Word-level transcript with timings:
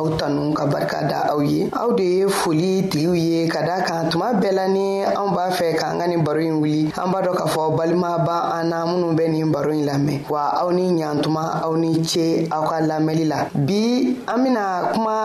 aw 0.00 0.08
tanu 0.16 0.56
ka 0.56 0.64
barika 0.64 1.04
da 1.04 1.28
aw 1.36 1.44
ye 1.44 1.68
aw 1.76 1.92
de 1.92 2.06
ye 2.16 2.24
foli 2.24 2.88
tigiw 2.88 3.12
ye 3.12 3.40
ka 3.52 3.60
da 3.60 3.84
kan 3.84 4.08
tuma 4.08 4.32
bɛɛ 4.32 4.50
la 4.56 4.64
ni 4.66 5.04
anw 5.04 5.28
b'a 5.36 5.52
fɛ 5.52 5.76
k'an 5.76 6.00
ka 6.00 6.08
nin 6.08 6.24
baro 6.24 6.40
ɲi 6.40 6.50
wuli 6.56 6.80
an 6.96 7.12
b'a 7.12 7.20
dɔ 7.20 7.36
k'a 7.36 7.44
fɔ 7.52 7.76
balima 7.76 8.16
ba 8.24 8.48
an 8.56 8.72
na 8.72 8.88
minnu 8.88 9.12
bɛ 9.12 9.24
nin 9.28 9.52
baro 9.52 9.72
ɲi 9.76 9.84
lamɛn 9.84 10.24
wa 10.32 10.42
aw 10.64 10.72
ni 10.72 10.84
ɲatuma 10.96 11.44
aw 11.60 11.76
ni 11.76 12.00
ce 12.02 12.48
aw 12.48 12.64
ka 12.64 12.80
lamɛli 12.80 13.28
la 13.28 13.44
bi 13.52 14.16
an 14.24 14.38
bena 14.40 14.64
kuma 14.94 15.16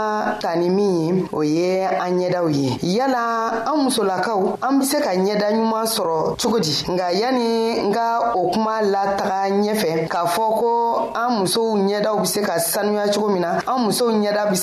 ta 0.43 0.53
ni 0.59 0.67
min 0.69 0.91
ye 0.99 1.23
o 1.31 1.41
ye 1.41 1.79
an 1.87 2.19
ɲɛdaw 2.19 2.47
ye 2.51 2.75
yala 2.99 3.63
an 3.71 3.79
musolakaw 3.87 4.59
an 4.59 4.79
be 4.79 4.83
se 4.85 4.99
ka 4.99 5.11
ɲɛda 5.15 5.55
ɲuman 5.55 5.87
sɔrɔ 5.87 6.35
cogo 6.35 6.59
di 6.59 6.75
nga 6.91 7.13
yani 7.15 7.79
nga 7.87 8.33
o 8.35 8.51
kuma 8.51 8.83
lataga 8.83 9.47
ɲɛfɛ 9.55 10.09
k'a 10.11 10.27
fɔ 10.27 10.45
ko 10.59 10.71
an 11.15 11.39
musow 11.45 11.79
ɲɛdaw 11.79 12.19
be 12.19 12.27
se 12.27 12.41
ka 12.43 12.59
sanuya 12.59 13.07
cogo 13.07 13.31
min 13.31 13.39
na 13.41 13.55
an 13.63 13.87
musow 13.87 14.11
ɲɛda 14.11 14.51
be 14.51 14.57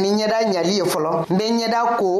minɛ 0.00 0.14
ni 0.18 0.24
ɲɛda 0.30 0.50
ɲali 0.54 0.72
ye 0.78 0.84
fɔlɔ 0.92 1.12
n 1.32 1.36
be 1.38 1.44
ɲɛda 1.58 1.80
ko 2.00 2.10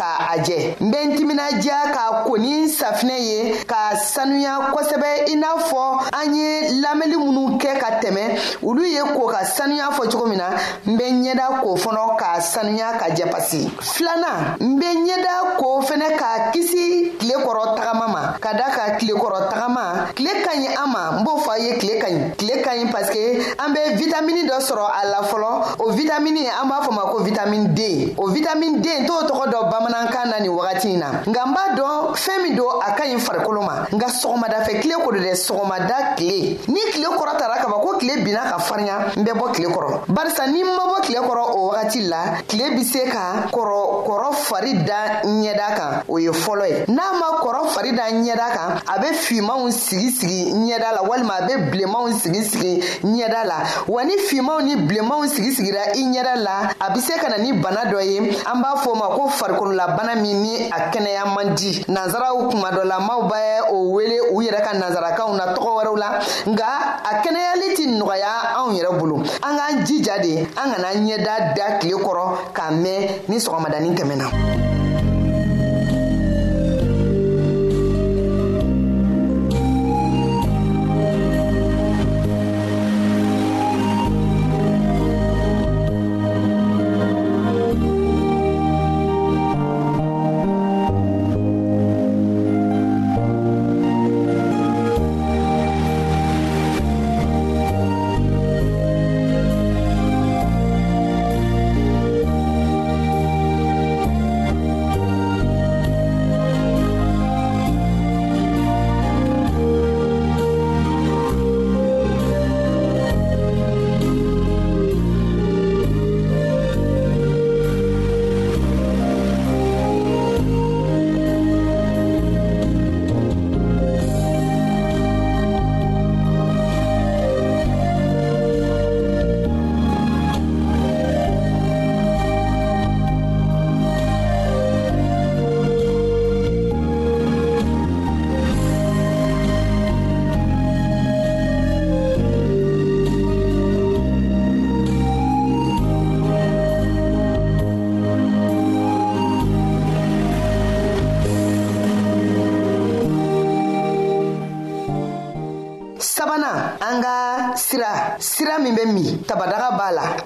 ka 0.00 0.10
a 0.32 0.38
jɛ 0.46 0.58
n 0.82 0.90
be 0.90 0.96
n 1.04 1.10
timinadiya 1.16 1.78
k'a 1.94 2.24
ko 2.26 2.36
ni 2.38 2.66
safinɛ 2.78 3.16
ye 3.18 3.54
ka 3.66 3.96
sanuya 3.96 4.54
kosɛbɛ 4.72 5.10
i 5.32 5.36
n'a 5.36 5.52
fɔ 5.58 5.82
an 6.20 6.34
ye 6.34 6.80
lamɛnli 6.82 7.16
minw 7.16 7.58
kɛ 7.60 7.78
ka 7.80 7.88
tɛmɛ 8.00 8.56
olu 8.62 8.82
ye 8.84 9.00
ko 9.14 9.26
ka 9.28 9.44
sanuya 9.44 9.88
fɔ 9.96 10.10
cogo 10.10 10.26
min 10.26 10.38
na 10.38 10.50
n 10.86 10.96
be 10.96 11.04
ɲɛda 11.04 11.60
ko 11.62 11.76
fɔnɔ 11.76 12.16
k'a 12.18 12.40
sanuya 12.40 12.98
ka 12.98 13.06
jɛ 13.14 13.30
pasi 13.30 13.68
filanan 13.92 14.56
n 14.60 14.78
be 14.78 14.86
ɲɛda 14.86 15.56
ko 15.58 15.80
fɛnɛ 15.80 16.16
k'a 16.18 16.50
kisi 16.52 17.12
tile 17.18 17.34
kɔrɔ 17.44 17.74
tagama 17.76 18.06
ma 18.14 18.20
ka 18.40 18.52
da 18.52 18.70
ka 18.74 18.96
tile 18.98 19.14
kɔrɔ 19.16 19.48
tagama 19.50 20.08
tile 20.14 20.30
ka 20.44 20.50
ɲi 20.56 20.66
an 20.82 20.88
ma 20.90 21.18
n 21.18 21.24
b'o 21.24 21.36
fɔ 21.38 21.50
a 21.52 21.58
ye 21.62 21.78
tile 21.78 21.95
ka 22.06 22.06
ɲi 22.06 22.36
tile 22.38 22.62
ka 22.62 22.70
ɲi 22.76 22.86
paske 22.90 23.38
an 23.58 23.72
be 23.74 23.82
vitamini 23.98 24.42
dɔ 24.46 24.60
sɔrɔ 24.60 24.86
a 25.02 25.06
la 25.06 25.22
fɔlɔ 25.22 25.64
o 25.80 25.90
vitamini 25.92 26.46
an 26.46 26.68
b'a 26.68 26.80
fɔ 26.86 26.92
ma 26.94 27.02
ko 27.10 27.18
vitamini 27.24 27.68
d 27.74 28.14
o 28.16 28.26
vitamini 28.30 28.80
d 28.80 28.88
t'o 29.06 29.22
tɔgɔ 29.26 29.46
dɔ 29.50 29.70
bamanankan 29.70 30.30
na 30.30 30.38
nin 30.40 30.50
wagati 30.50 30.92
in 30.94 30.98
na 31.00 31.06
nka 31.26 31.40
n 31.44 31.52
b'a 31.52 31.74
dɔn 31.76 32.14
fɛɛn 32.14 32.42
min 32.42 32.56
don 32.56 32.80
a 32.82 32.92
ka 32.96 33.04
ɲi 33.04 33.18
farikolo 33.18 33.62
ma 33.64 33.86
nka 33.90 34.06
sɔgɔmadafɛ 34.08 34.80
kile 34.80 34.94
ko 35.04 35.10
do 35.12 35.18
dɛ 35.18 35.34
sɔgɔmada 35.34 36.14
kile 36.16 36.58
ni 36.68 36.80
kile 36.92 37.08
kɔrɔ 37.08 37.36
tara 37.38 37.58
kaba 37.58 37.74
ko 37.82 37.96
kile 37.98 38.22
binna 38.24 38.40
ka 38.50 38.58
fariya 38.58 39.12
n 39.16 39.22
bɛ 39.24 39.32
bɔ 39.32 39.52
kile 39.54 39.68
kɔrɔ 39.72 40.06
barisa 40.08 40.46
ni 40.52 40.62
ma 40.62 40.86
bɔ 40.86 41.00
kile 41.02 41.20
kɔrɔ 41.20 41.42
o 41.54 41.70
wagati 41.72 42.02
la 42.08 42.38
kile 42.46 42.74
be 42.76 42.82
se 42.84 43.04
ka 43.10 43.48
kɔrɔ 43.52 44.06
kɔrɔ 44.06 44.32
fari 44.34 44.72
da 44.84 45.22
ɲɛda 45.24 45.74
kan 45.76 46.02
o 46.08 46.18
ye 46.18 46.30
fɔlɔ 46.30 46.68
ye 46.70 46.84
n'a 46.88 47.02
ma 47.18 47.38
kɔrɔ 47.40 47.68
fari 47.68 47.92
da 47.92 48.02
ɲɛda 48.10 48.48
kan 48.54 48.80
a 48.86 48.98
be 49.00 49.06
fimanw 49.14 49.70
sigi 49.72 50.10
sigi 50.10 50.52
ɲɛda 50.52 50.94
la 50.96 51.02
walima 51.02 51.40
a 51.42 51.46
be 51.46 51.54
bilenma 51.78 51.95
nɛrɛlamaw 51.96 52.12
sigi 52.18 52.42
sigi 52.44 52.82
ɲɛda 53.02 53.44
la 53.44 53.56
wa 53.88 54.02
ni 54.04 54.16
finmaw 54.18 54.60
ni 54.62 54.76
bilenmaw 54.76 55.26
sigi 55.26 55.50
sigira 55.52 55.92
i 55.96 56.02
ɲɛda 56.04 56.36
la 56.36 56.70
a 56.80 56.90
be 56.92 57.00
se 57.00 57.14
ka 57.18 57.28
na 57.28 57.36
ni 57.38 57.52
bana 57.52 57.84
dɔ 57.84 58.02
ye 58.04 58.18
an 58.46 58.60
b'a 58.62 58.76
fɔ 58.82 58.88
o 58.88 58.94
ma 58.94 59.08
ko 59.14 59.28
farikololabana 59.28 60.16
min 60.20 60.42
ni 60.42 60.54
a 60.70 60.90
kɛnɛya 60.90 61.34
man 61.34 61.54
di 61.54 61.82
nansaraw 61.88 62.48
kuma 62.50 62.70
dɔlamaw 62.70 63.22
bɛ 63.30 63.70
o 63.70 63.90
wele 63.90 64.20
u 64.32 64.40
yɛrɛ 64.42 64.62
ka 64.62 64.78
nansarakaw 64.78 65.34
na 65.36 65.54
tɔgɔ 65.54 65.70
wɛrɛw 65.76 65.96
la 65.96 66.18
nga 66.46 66.66
a 67.04 67.22
kɛnɛyali 67.22 67.74
tɛ 67.74 67.84
nɔgɔya 67.98 68.58
anw 68.58 68.72
yɛrɛ 68.78 68.98
bolo 68.98 69.20
an 69.42 69.56
k'an 69.58 69.84
jija 69.86 70.18
de 70.22 70.38
an 70.56 70.72
kana 70.72 70.88
ɲɛda 70.94 71.54
da 71.56 71.78
tile 71.78 71.96
kɔrɔ 72.00 72.52
k'a 72.52 72.70
mɛn 72.70 73.28
ni 73.28 73.36
sɔgɔmadanin 73.38 73.94
tɛmɛna 73.96 74.84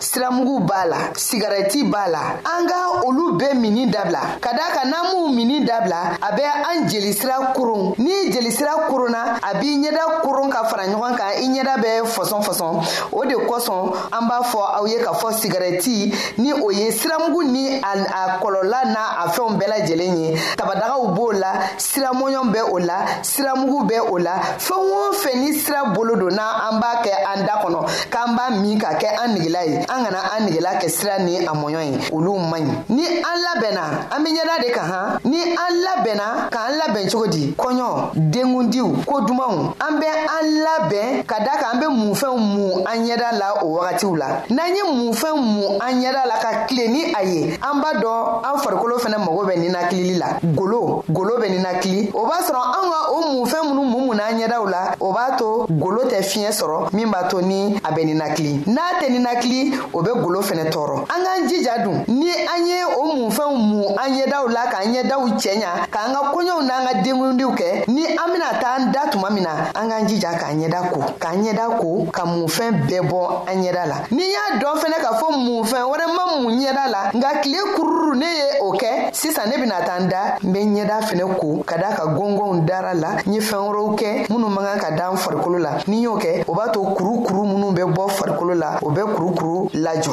siramugu 0.09 0.59
b'a 0.69 0.83
la 0.91 0.99
sigarɛti 1.27 1.81
b'a 1.93 2.05
la 2.15 2.23
an 2.57 2.63
ka 2.69 2.80
olu 3.07 3.39
bɛ 3.39 3.55
mini 3.55 3.87
dabila 3.87 4.37
ka 4.41 4.51
da 4.53 4.65
kan 4.75 4.89
n'an 4.89 5.15
m'u 5.15 5.29
mini 5.35 5.65
dabila 5.65 6.17
a 6.21 6.33
bɛ 6.35 6.43
an 6.43 6.89
jelisira 6.89 7.53
koron 7.55 7.95
ni 7.99 8.31
jelisira 8.33 8.89
koronna 8.89 9.39
a 9.43 9.55
b'i 9.59 9.79
ɲɛda 9.79 10.23
koron 10.23 10.51
ka 10.51 10.65
fara 10.65 10.87
ɲɔgɔn 10.87 11.17
kan 11.17 11.31
i 11.39 11.47
ɲɛda 11.49 11.77
bɛ 11.83 12.05
fɔsɔn 12.05 12.43
fɔsɔn 12.43 12.83
o 13.13 13.25
de 13.25 13.35
kosɔn 13.47 13.93
an 14.13 14.27
b'a 14.29 14.43
fɔ 14.43 14.59
aw 14.79 14.85
ye 14.87 14.97
k'a 14.99 15.13
fɔ 15.15 15.33
sigɛrɛti 15.33 16.15
ni 16.39 16.53
o 16.53 16.71
ye 16.71 16.91
siramugu 16.91 17.45
ni 17.45 17.79
a, 17.83 17.93
a 17.93 18.39
kɔlɔla 18.43 18.83
n'a 18.87 19.03
a 19.25 19.29
fɛnw 19.29 19.57
bɛɛ 19.57 19.69
lajɛlen 19.73 20.19
ye 20.19 20.35
tabadagaw 20.57 21.09
b'o 21.17 21.33
la 21.33 21.53
siramɔɲɔ 21.79 22.49
bɛ 22.55 22.61
o 22.73 22.79
la 22.79 22.99
siramugu 23.23 23.85
bɛ 23.89 23.99
o 24.11 24.19
la 24.19 24.35
fɛn 24.59 24.79
o 24.79 25.13
fɛn 25.15 25.41
ni 25.41 25.53
sira 25.55 25.85
bolo 25.95 26.17
don 26.17 26.31
na 26.35 26.69
an 26.71 26.81
b'a 26.81 27.03
kɛ 27.05 27.13
an 27.35 27.47
da 27.47 27.63
kɔnɔ 27.63 27.87
k'an 28.11 28.35
b'a 28.37 28.51
min 28.61 28.79
ka 28.79 28.95
kɛ 28.99 29.09
an 29.25 29.29
negela 29.37 29.65
ye 29.69 29.77
an 29.79 29.85
kana 30.05 30.19
an 30.37 30.47
negela 30.49 30.75
kɛ 30.81 30.89
sira 30.91 31.19
ni 31.23 31.39
a 31.47 31.51
mɔɲɔ 31.53 31.81
ye 31.81 31.99
olu 32.13 32.39
man 32.39 32.63
ɲi 32.71 32.80
ni 32.89 33.05
an 33.05 33.37
labɛnna 33.43 34.15
an 34.15 34.23
be 34.25 34.31
ɲɛda 34.31 34.63
de 34.67 34.71
kan 34.73 34.85
han 34.91 35.19
ni 35.25 35.39
an 35.43 35.75
labɛnna 35.85 36.49
k'an 36.51 36.73
labɛn 36.79 37.11
cogo 37.11 37.27
di 37.27 37.55
kɔɲɔ 37.57 38.11
dengundiw 38.33 39.05
ko 39.07 39.21
dumanw 39.23 39.75
an 39.81 39.93
bɛ 39.99 40.07
an 40.07 40.45
labɛn 40.65 41.27
ka 41.27 41.39
da 41.41 41.59
kan 41.59 41.75
an 41.75 41.81
be 41.81 41.87
munfɛnw 41.87 42.39
mun 42.39 42.85
an 42.87 43.05
ɲɛda 43.07 43.39
la 43.39 43.65
o 43.65 43.77
wagatiw 43.77 44.17
la 44.19 44.43
n'an 44.49 44.75
ye 44.75 44.83
munfɛn 44.83 45.35
mun 45.37 45.79
an 45.81 45.93
ɲɛda 46.03 46.27
la 46.27 46.37
ka 46.41 46.67
kile 46.67 46.89
ni 46.91 47.13
a 47.15 47.23
ye 47.25 47.43
an 47.61 47.81
b'a 47.83 48.01
dɔn 48.01 48.41
an 48.45 48.61
farikolo 48.61 48.97
fɛnɛ 48.99 49.19
mago 49.19 49.45
bɛ 49.45 49.59
ninakilili 49.59 50.15
la 50.19 50.39
golo 50.55 51.05
golo 51.13 51.39
bɛ 51.39 51.51
ninakili 51.51 52.11
o 52.15 52.25
b'a 52.27 52.39
sɔrɔ 52.41 52.61
an 52.61 52.91
ka 52.91 53.13
o 53.13 53.21
munfɛn 53.33 53.69
minnu 53.69 53.85
mun 53.91 54.07
mun 54.07 54.17
n'an 54.17 54.39
ɲɛdaw 54.49 54.71
la 54.71 54.95
o 55.01 55.13
b'a 55.13 55.37
to 55.37 55.67
golo 55.79 56.05
tɛ 56.05 56.23
fiɲɛ 56.23 56.51
sɔrɔ 56.53 56.93
min 56.93 57.11
b'a 57.11 57.29
to 57.29 57.41
ni 57.43 57.77
a 57.83 57.93
bɛ 57.93 58.05
ninakili 58.05 58.65
n'a 58.67 58.99
tɛ 59.01 59.11
ninakili 59.11 59.73
o 59.95 60.03
bɛ 60.03 60.21
golo 60.23 60.41
fɛnɛ 60.41 60.71
tɔɔrɔ 60.73 60.97
an 61.11 61.23
k'an 61.23 61.49
jija 61.49 61.79
dun 61.85 62.05
ni 62.09 62.31
an 62.31 62.67
ye 62.67 62.70
ye 62.71 62.83
o 62.99 63.03
munfɛnw 63.17 63.57
mun 63.69 63.83
an 64.03 64.11
ɲɛdaw 64.17 64.45
la 64.55 64.65
k'an 64.73 64.87
ɲɛdaw 64.93 65.23
cɛɲa 65.43 65.71
k'an 65.95 66.09
ka 66.15 66.21
koɲɛw 66.33 66.59
n'an 66.69 66.83
ka 66.87 66.93
denwulindiw 67.05 67.51
kɛ 67.59 67.71
ni 67.95 68.03
an 68.23 68.29
bena 68.33 68.51
t'an 68.63 68.93
da 68.93 69.03
tuma 69.11 69.29
min 69.35 69.43
na 69.45 69.55
an 69.75 69.87
k'an 69.91 70.05
jija 70.09 70.31
k'an 70.41 70.57
ɲɛda 70.63 70.81
ko 70.91 70.99
k'an 71.23 71.37
ɲɛda 71.45 71.67
ko 71.81 71.89
ka 72.17 72.23
munfɛn 72.25 72.73
bɛɛ 72.89 73.01
bɔ 73.11 73.21
an 73.51 73.57
ɲɛda 73.65 73.83
la 73.91 73.97
n'i 74.17 74.23
y'a 74.35 74.45
dɔn 74.63 74.75
fɛnɛ 74.83 74.99
k'a 75.05 75.13
fɔ 75.21 75.27
munfɛn 75.47 75.83
wɛrɛ 75.91 76.07
ma 76.17 76.23
mun 76.39 76.53
ɲɛda 76.61 76.85
la 76.95 77.03
nka 77.13 77.29
kile 77.43 77.61
kururu 77.75 78.15
ne 78.23 78.27
ye 78.41 78.59
o 78.63 78.73
kɛ 78.73 79.11
sisan 79.15 79.49
ne 79.51 79.57
bena 79.59 79.79
taa 79.85 79.99
da 80.09 80.37
n 80.43 80.53
be 80.53 80.59
ɲɛda 80.61 81.01
fɛnɛ 81.03 81.37
ko 81.41 81.63
ka 81.67 81.77
daa 81.77 81.93
ka 81.97 82.07
gɔngɔnw 82.07 82.65
dara 82.67 82.95
la 82.95 83.17
n 83.27 83.33
ye 83.35 83.41
fɛɛn 83.41 83.67
wɔrɔw 83.67 83.97
kɛ 83.99 84.29
minnw 84.31 84.49
man 84.55 84.65
kan 84.65 84.79
ka 84.81 84.91
da 84.97 85.11
farikolo 85.17 85.59
la 85.61 85.77
ni 85.89 86.03
y'o 86.03 86.17
kɛ 86.19 86.45
o 86.49 86.55
b'a 86.55 86.69
to 86.73 86.81
kurukuru 86.95 87.43
minnw 87.51 87.73
bɛ 87.77 87.93
bɔ 87.95 88.09
farikolo 88.11 88.55
la 88.59 88.79
o 88.83 88.91
bɛ 88.91 89.03
kurukuru 89.13 89.71
lajɔ 89.85 90.13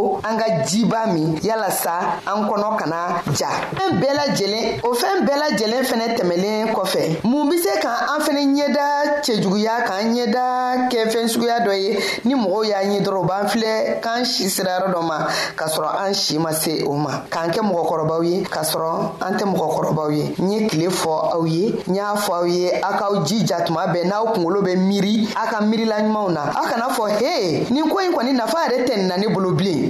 ko 0.00 0.16
an 0.24 0.34
ka 0.40 0.46
jiba 0.64 1.12
min 1.12 1.36
yalasa 1.44 2.24
an 2.24 2.48
kɔnɔ 2.48 2.68
kana 2.80 2.98
ja 3.36 3.50
fɛn 3.76 4.00
bɛɛ 4.00 4.12
lajɛlen 4.18 4.64
o 4.88 4.94
fɛn 4.94 5.16
bɛɛ 5.28 5.36
lajɛlen 5.42 5.82
fɛnɛ 5.90 6.06
tɛmɛlen 6.16 6.72
kɔfɛ 6.74 7.02
mun 7.24 7.48
be 7.50 7.56
se 7.58 7.72
ka 7.80 7.90
an 8.16 8.20
fɛnɛ 8.24 8.42
ɲɛda 8.56 8.86
cɛjuguya 9.24 9.74
k'an 9.86 10.08
ɲɛda 10.14 10.44
kɛ 10.90 11.28
suguya 11.28 11.56
dɔ 11.66 11.72
ye 11.72 11.98
ni 12.24 12.34
mɔgɔw 12.34 12.64
y'a 12.70 12.80
ɲɛ 12.88 12.98
dɔrɔn 13.04 13.26
b'an 13.28 13.46
filɛ 13.52 14.00
k'an 14.00 14.24
si 14.24 14.48
sira 14.48 14.78
yɔrɔ 14.80 14.92
dɔ 14.94 15.00
ma 15.02 15.26
k'a 15.58 15.68
sɔrɔ 15.68 15.90
an 16.06 16.14
si 16.14 16.38
ma 16.38 16.50
se 16.52 16.82
o 16.86 16.92
ma 16.94 17.22
k'an 17.30 17.50
kɛ 17.52 17.60
mɔgɔkɔrɔbaw 17.60 18.24
ye 18.26 18.42
k'a 18.44 18.64
sɔrɔ 18.64 19.12
an 19.20 19.36
tɛ 19.38 19.44
mɔgɔkɔrɔbaw 19.54 20.08
ye 20.16 20.34
n 20.42 20.48
ye 20.50 20.68
tile 20.68 20.88
fɔ 20.90 21.12
aw 21.34 21.44
ye 21.44 21.76
n 21.88 21.94
y'a 21.94 22.14
fɔ 22.16 22.32
aw 22.40 22.44
ye 22.46 22.72
aw 22.80 22.92
k'aw 22.96 23.24
jija 23.28 23.64
tuma 23.66 23.84
bɛɛ 23.92 24.04
n'aw 24.06 24.32
kungolo 24.34 24.62
bɛ 24.64 24.76
miiri 24.88 25.28
aw 25.36 25.46
ka 25.50 25.60
miirila 25.64 26.00
na 26.00 26.42
aw 26.58 26.64
kana 26.64 26.88
fɔ 26.88 27.04
he 27.20 27.66
nin 27.74 27.88
ko 27.90 27.96
ɲi 28.00 28.10
kɔni 28.14 28.32
nafa 28.34 28.64
yɛrɛ 28.70 28.78
tɛ 28.86 28.96
nin 28.96 29.08
na 29.08 29.16
ne 29.16 29.26
bolo 29.28 29.52
bilen 29.52 29.89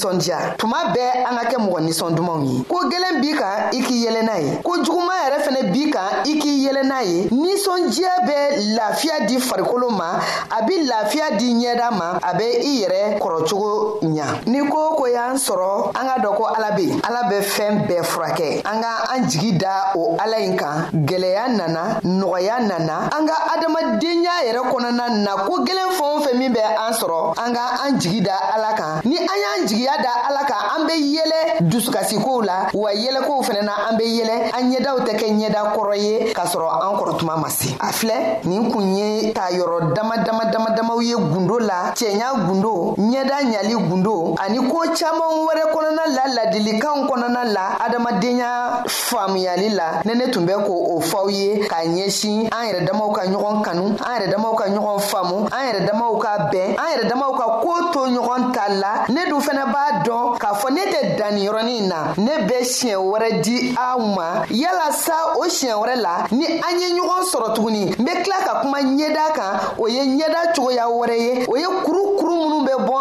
ninsɔndiya 0.00 0.54
tuma 0.56 0.92
bɛɛ 0.94 1.24
an 1.28 1.36
ka 1.36 1.44
kɛ 1.50 1.56
mɔgɔ 1.58 1.80
ninsɔn 1.84 2.14
dumanw 2.16 2.44
ye 2.44 2.62
ko 2.68 2.76
gwɛlɛn 2.88 3.20
b'i 3.20 3.32
kan 3.34 3.68
i 3.74 3.80
k'i 3.82 4.04
yɛlɛ 4.06 4.22
n'a 4.22 4.40
ye 4.40 4.58
ko 4.64 4.72
juguman 4.82 5.16
yɛrɛ 5.22 5.36
fɛnɛ 5.44 5.62
b'i 5.72 5.90
kan 5.90 6.08
i 6.24 6.38
k'i 6.38 6.64
yɛlɛ 6.64 6.82
n'a 6.84 7.02
ye 7.02 7.28
ninsɔndiya 7.30 8.14
bɛ 8.26 8.36
lafiya 8.76 9.20
di 9.28 9.36
farikolo 9.38 9.90
ma 9.90 10.18
a 10.50 10.62
be 10.66 10.72
lafiya 10.88 11.36
di 11.38 11.52
ɲɛda 11.54 11.90
ma 11.92 12.18
a 12.22 12.34
be 12.36 12.44
i 12.44 12.80
yɛrɛ 12.86 13.18
kɔrɔcogo 13.20 14.00
ɲa 14.02 14.26
ni 14.46 14.68
ko 14.70 14.94
ko 14.96 15.06
y'an 15.06 15.36
sɔrɔ 15.36 15.90
dɔ 16.24 16.30
ko 16.38 16.42
ala 16.52 16.72
be 16.76 16.82
yen 16.92 17.00
ala 17.08 17.20
bɛ 17.30 17.38
fɛɛn 17.42 17.74
bɛɛ 17.88 18.02
furakɛ 18.04 18.50
an 18.64 18.78
ka 18.84 18.90
an 19.12 19.20
jigi 19.28 19.52
da 19.58 19.92
o 19.96 20.16
ala 20.20 20.36
ɲi 20.36 20.56
kan 20.58 20.76
gwɛlɛya 21.08 21.44
nana 21.58 21.84
nɔgɔya 22.04 22.56
nana 22.68 22.96
an 23.16 23.22
ka 23.26 23.36
adamadenya 23.54 24.34
yɛrɛ 24.48 24.62
kɔnɔna 24.70 25.04
na 25.24 25.32
ko 25.46 25.64
gwelen 25.64 25.90
fɛn 25.96 26.10
o 26.14 26.18
fɛn 26.24 26.36
min 26.38 26.52
bɛ 26.54 26.60
an 26.86 26.92
sɔrɔ 27.00 27.18
an 27.44 27.52
ka 27.54 27.62
an 27.84 27.98
jigi 28.00 28.20
da 28.20 28.34
ala 28.54 28.70
kan 28.76 28.94
ni 29.04 29.16
an 29.16 29.38
y'an 29.44 29.60
jigiya 29.66 29.96
da 30.02 30.09
ala 30.28 30.44
ka 30.44 30.54
an 30.76 30.86
be 30.86 30.94
yɛlɛ 30.94 31.62
dusukasikow 31.64 32.42
la 32.44 32.68
wa 32.74 32.90
yɛlɛkow 32.92 33.40
fɛnɛ 33.42 33.62
na 33.64 33.72
an 33.88 33.96
be 33.96 34.04
yɛlɛ 34.20 34.34
an 34.56 34.70
ɲɛdaw 34.72 34.96
tɛ 35.06 35.12
kɛ 35.16 35.26
ɲɛda 35.38 35.62
kɔrɔ 35.74 35.96
ye 35.96 36.32
k'a 36.32 36.44
sɔrɔ 36.46 36.68
an 36.68 36.96
kɔrɔ 37.00 37.16
tuma 37.18 37.36
ma 37.40 37.48
se 37.48 37.72
a 37.80 37.88
filɛ 37.92 38.44
nin 38.44 38.70
kun 38.70 38.96
ye 38.96 39.32
k'a 39.32 39.52
yɔrɔ 39.58 39.94
dama 39.94 40.18
dama 40.24 40.44
dama 40.52 40.70
damaw 40.76 41.00
ye 41.02 41.14
gundo 41.16 41.58
la 41.60 41.92
cɛɲa 41.94 42.46
gundo 42.46 42.94
ɲɛda 42.98 43.36
ɲali 43.50 43.74
gundo 43.88 44.34
ani 44.38 44.58
koo 44.68 44.84
caaman 44.94 45.32
wɛrɛ 45.46 45.64
kɔnɔna 45.72 46.04
la 46.16 46.34
ladilikanw 46.34 47.06
kɔnɔna 47.08 47.44
la 47.52 47.64
adamadenya 47.84 48.84
faamuyali 48.86 49.70
la 49.74 50.02
ne 50.04 50.14
ne 50.14 50.30
tun 50.30 50.44
bɛ 50.46 50.64
ko 50.66 50.96
o 50.96 51.00
faw 51.00 51.26
ye 51.28 51.66
k'a 51.68 51.86
ɲɛsin 51.86 52.48
an 52.52 52.66
yɛrɛ 52.68 52.84
damaw 52.86 53.10
ka 53.14 53.22
ɲɔgɔn 53.26 53.62
kanu 53.64 53.84
an 54.04 54.14
yɛrɛ 54.16 54.30
damaw 54.34 54.54
ka 54.56 54.64
ɲɔgɔn 54.68 55.00
faamu 55.00 55.46
an 55.52 55.62
yɛrɛ 55.66 55.86
damaw 55.90 56.18
ka 56.20 56.38
bɛn 56.52 56.76
an 56.76 56.88
yɛrɛ 56.92 57.08
damaw 57.08 57.32
ka 57.38 57.60
koo 57.62 57.92
to 57.92 57.98
ɲɔgɔn 58.06 58.52
ta 58.54 58.66
la 58.70 58.92
ne 59.08 59.24
dun 59.28 59.40
fɛnɛ 59.40 59.64
b'a 59.72 59.88
dɔn 60.10 60.30
k'a 60.42 60.52
fɔ 60.60 60.68
ne 60.74 60.82
tɛ 60.92 61.00
dan 61.18 61.34
yɔrɔnin 61.46 61.84
na 61.92 61.98
ne 62.26 62.32
bɛ 62.48 62.56
siɲɛ 62.74 62.96
wɛrɛ 63.10 63.28
di 63.44 63.56
aw 63.88 63.98
ma 64.16 64.26
yalasa 64.62 65.14
o 65.40 65.44
siɲɛ 65.56 65.74
wɛrɛ 65.82 65.94
la 66.04 66.14
ni 66.38 66.46
an 66.66 66.74
ye 66.82 66.88
ɲɔgɔn 66.98 67.22
sɔrɔ 67.32 67.48
tuguni 67.54 67.82
n 67.84 68.04
bɛ 68.06 68.12
tila 68.22 68.38
ka 68.46 68.52
kuma 68.62 68.78
ɲɛda 68.80 69.26
kan 69.36 69.52
o 69.82 69.86
ye 69.88 70.00
ɲɛda 70.16 70.40
cogoya 70.56 70.86
wɛrɛ 70.98 71.16
ye 71.24 71.32
o 71.46 71.54
ye 71.62 71.66
kurukuru 71.84 72.39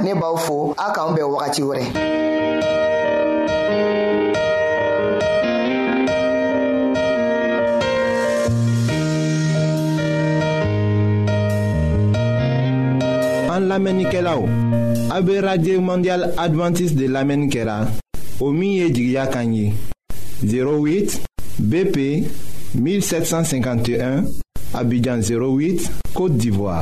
ne 0.00 0.14
b'aw 0.14 0.36
fo 0.36 0.74
a 0.78 0.92
k'an 0.92 1.12
bɛn 1.14 1.24
wagati 1.30 1.62
wɛrɛ 1.62 1.82
an 13.54 13.60
lamɛnnikɛlaw 13.68 14.40
mondial 15.82 16.22
adventiste 16.38 16.96
de 16.96 17.06
lamɛnni 17.08 17.48
kɛra 17.50 17.86
o 18.40 18.50
min 18.50 18.72
ye 18.72 18.88
08 18.88 19.72
bp 21.60 21.96
1751 22.74 24.24
abidjan 24.74 25.20
08 25.22 25.90
côte 26.14 26.36
d'ivoire 26.38 26.81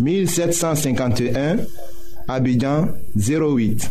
1751, 0.00 1.58
Abidjan 2.28 2.88
08. 3.16 3.90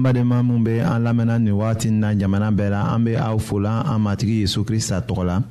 an 0.00 0.02
badenma 0.14 0.42
min 0.42 0.64
be 0.64 0.78
an 0.80 1.02
lamɛnna 1.04 1.38
nin 1.38 1.52
wagati 1.54 1.90
na 1.90 2.14
jamana 2.14 2.50
bɛɛ 2.50 2.70
la 2.70 2.94
an 2.94 3.04
be 3.04 3.16
aw 3.16 3.38
fola 3.38 3.82
an 3.86 3.98
matigi 4.02 4.42
yezu 4.42 4.64
krista 4.64 5.00
tɔgɔ 5.06 5.24
la 5.26 5.42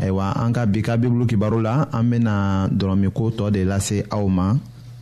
ayiwa 0.00 0.32
an 0.44 0.52
ka 0.52 0.66
bi 0.66 0.82
ka 0.82 0.96
bibulu 0.96 1.26
kibaru 1.26 1.62
la 1.62 1.86
an 1.92 2.10
bena 2.10 2.68
dɔrɔmiko 2.70 3.30
tɔɔ 3.38 3.52
de 3.52 3.64
lase 3.64 4.04
aw 4.10 4.26
ma 4.28 4.54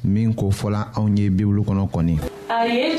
min 0.05 0.35
ko 0.35 0.51
fɔla 0.51 0.93
anw 0.97 1.09
ye 1.19 1.29
bibulu 1.31 1.63
kɔnɔ 1.65 1.91
kɔni 1.91 2.19
a 2.51 2.67
ye 2.69 2.99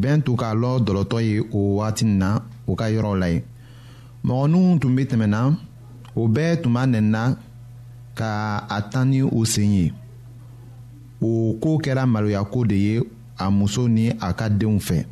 bɛn 0.00 0.16
tun 0.24 0.36
k'a 0.40 0.50
lɔ 0.62 0.70
dɔlɔtɔ 0.86 1.18
ye 1.28 1.36
o 1.58 1.76
wagati 1.76 2.04
nin 2.08 2.16
na 2.22 2.30
o 2.66 2.72
ka 2.80 2.86
yɔrɔw 2.94 3.14
la 3.22 3.28
yen 3.34 3.42
mɔgɔninw 4.26 4.68
tun 4.80 4.92
bɛ 4.96 5.02
tɛmɛna 5.10 5.40
o 6.20 6.28
bɛɛ 6.34 6.50
tun 6.62 6.72
b'a 6.74 6.82
nɛnina 6.92 7.22
ka 8.18 8.30
a 8.68 8.78
tan 8.92 9.06
ni 9.10 9.18
u 9.22 9.40
sen 9.52 9.70
ye 9.76 9.86
o 11.28 11.54
ko 11.62 11.70
kɛra 11.84 12.02
maloyako 12.12 12.64
de 12.68 12.74
ye 12.86 13.00
a 13.38 13.50
muso 13.50 13.86
ni 13.88 14.08
a 14.10 14.32
ka 14.38 14.48
denw 14.48 14.78
fɛ 14.88 15.04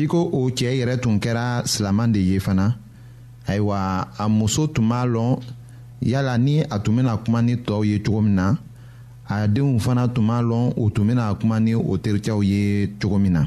i 0.00 0.06
ko 0.06 0.18
o 0.32 0.38
cɛ 0.58 0.68
yɛrɛ 0.78 1.00
tun 1.02 1.18
kɛra 1.20 1.44
silaman 1.72 2.12
de 2.12 2.20
ye 2.20 2.38
fana 2.40 2.76
ayiwa 3.46 4.08
a 4.18 4.28
muso 4.28 4.66
tun 4.66 4.88
b'a 4.88 5.04
lɔn 5.14 5.40
yala 6.00 6.38
ni 6.40 6.60
a 6.60 6.78
tun 6.78 6.96
bɛna 6.96 7.22
kuma 7.24 7.42
ni 7.42 7.54
tɔw 7.56 7.84
ye 7.84 7.98
cogo 8.02 8.22
min 8.24 8.34
na 8.34 8.54
a 9.28 9.46
denw 9.46 9.78
fana 9.78 10.08
tun 10.14 10.26
b'a 10.26 10.40
lɔn 10.42 10.72
u 10.78 10.90
tun 10.90 11.06
bɛna 11.06 11.34
kuma 11.38 11.60
ni 11.60 11.74
o 11.74 11.98
terikɛw 11.98 12.42
ye 12.42 12.86
cogo 12.98 13.18
min 13.20 13.32
na. 13.32 13.46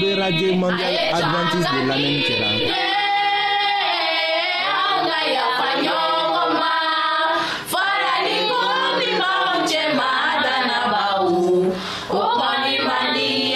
be 0.00 0.14
radio 0.14 0.52
mondial 0.60 0.92
adventiste 1.16 1.72
de 1.72 1.78
lamɛnni 1.88 2.22
kɛra. 2.28 2.48
Oh, 12.18 12.36
my, 12.38 12.78
my, 12.88 13.55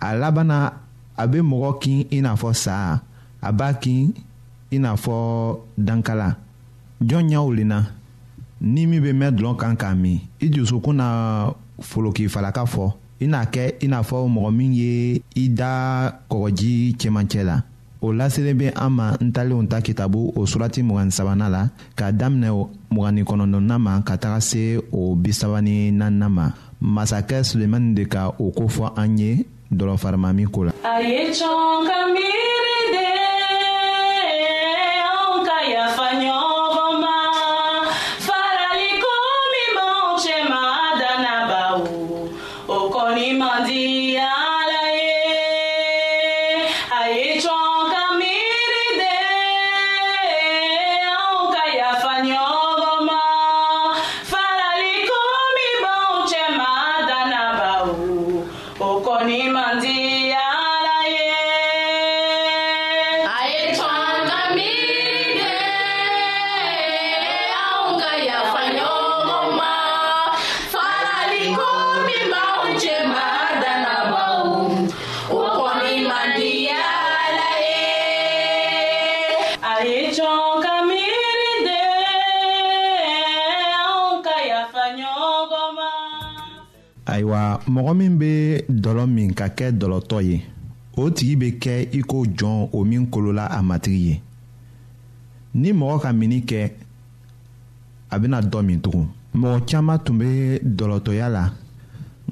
a 0.00 0.16
laban 0.16 0.44
na 0.52 0.58
a 1.16 1.24
bɛ 1.26 1.38
mɔgɔ 1.40 1.78
kin 1.80 2.04
i 2.10 2.20
n'a 2.20 2.34
fɔ 2.36 2.52
sa 2.52 3.00
a 3.40 3.52
b'a 3.52 3.72
kin 3.80 4.12
i 4.72 4.78
n'a 4.78 4.94
fɔ 4.96 5.58
dankala 5.78 6.36
jɔn 7.00 7.28
ɲɛ 7.28 7.38
wulenna 7.40 7.80
ni 8.60 8.86
min 8.86 9.00
bɛ 9.00 9.12
mɛn 9.16 9.32
dɔlɔ 9.36 9.56
kan 9.56 9.76
k'a 9.76 9.94
min 9.96 10.20
i 10.40 10.48
dusukun 10.52 10.94
na 11.00 11.52
folokifalaka 11.80 12.66
fɔ 12.68 12.92
i 13.20 13.26
n'a 13.26 13.44
kɛ 13.48 13.72
i 13.82 13.86
n'a 13.88 14.02
fɔ 14.04 14.28
mɔgɔ 14.28 14.52
min 14.54 14.72
ye 14.74 15.22
i 15.34 15.48
da 15.48 16.12
kɔgɔji 16.28 16.96
cɛmancɛ 17.00 17.42
la 17.48 17.62
o 18.04 18.12
laselen 18.12 18.58
bɛ 18.58 18.76
an 18.76 18.90
ma 18.92 19.16
n 19.18 19.32
talenw 19.32 19.64
ta 19.72 19.80
kitabu 19.80 20.32
o 20.36 20.44
surati 20.44 20.82
mugan 20.84 21.08
sabanan 21.10 21.48
la 21.50 21.62
k'a 21.96 22.12
daminɛ 22.12 22.52
mugan 22.92 23.12
ni 23.16 23.22
kɔnɔntɔnnan 23.24 23.78
ma 23.80 24.02
ka 24.04 24.18
taga 24.20 24.40
se 24.42 24.76
o 24.92 25.14
bi 25.16 25.32
saba 25.32 25.62
ni 25.62 25.90
naaninan 25.90 26.28
ma 26.28 26.52
masakɛ 26.80 27.40
sulemani 27.42 27.94
de 27.96 28.04
ka 28.04 28.34
o 28.38 28.50
ko 28.52 28.68
fɔ 28.68 28.92
an 29.00 29.16
ye 29.16 29.46
dɔlɔfarimami 29.70 30.44
ko 30.54 30.60
la. 30.66 30.72
a 30.92 30.94
ye 31.08 31.18
cɔn 31.38 31.78
ka 31.88 31.96
miiri. 32.12 32.55
mɔgɔ 87.86 87.94
min 87.98 88.18
bɛ 88.18 88.64
dɔlɔ 88.82 89.04
min 89.14 89.30
ka 89.32 89.46
kɛ 89.48 89.66
dɔlɔtɔ 89.70 90.18
ye 90.28 90.42
o 90.96 91.08
tigi 91.10 91.36
bɛ 91.36 91.58
kɛ 91.62 91.74
i 91.92 92.00
ko 92.02 92.24
jɔn 92.26 92.68
o 92.72 92.82
min 92.84 93.06
kolola 93.06 93.46
a 93.46 93.62
matigi 93.62 94.08
ye 94.10 94.20
ni 95.54 95.70
mɔgɔ 95.72 96.00
ka 96.02 96.12
mini 96.12 96.42
kɛ 96.42 96.70
a 98.10 98.18
bɛna 98.18 98.42
dɔ 98.42 98.62
min 98.64 98.80
tugun 98.80 99.06
mɔgɔ 99.36 99.66
caman 99.70 99.98
tun 100.04 100.18
bɛ 100.18 100.58
dɔlɔtɔya 100.64 101.28
la 101.30 101.50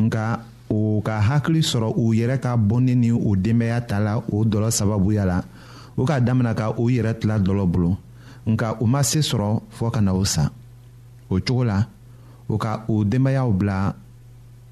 nka 0.00 0.40
o 0.70 1.00
ka 1.04 1.20
hakili 1.20 1.62
sɔrɔ 1.62 1.92
u 1.98 2.10
yɛrɛ 2.12 2.40
ka 2.42 2.56
bonni 2.56 2.96
ni 2.96 3.10
u 3.12 3.36
denbaya 3.36 3.80
ta 3.86 3.98
la 4.00 4.16
o 4.18 4.44
dɔlɔ 4.44 4.70
sababuya 4.72 5.24
la 5.24 5.40
o 5.96 6.04
k'a 6.04 6.20
daminɛ 6.20 6.54
ka 6.56 6.72
u 6.78 6.90
yɛrɛ 6.90 7.18
tila 7.20 7.38
dɔlɔ 7.38 7.70
bolo 7.70 7.96
nka 8.44 8.76
u 8.80 8.86
ma 8.86 9.02
se 9.04 9.20
sɔrɔ 9.20 9.60
fɔɔ 9.70 9.90
ka 9.92 10.00
na 10.00 10.14
o 10.14 10.24
sa 10.24 10.50
o 11.30 11.38
cogo 11.38 11.62
la 11.62 11.86
o 12.48 12.58
ka 12.58 12.82
u 12.88 13.04
denbayaw 13.04 13.52
bila 13.56 13.94